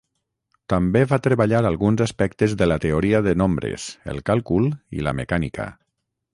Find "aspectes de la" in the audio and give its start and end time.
2.07-2.79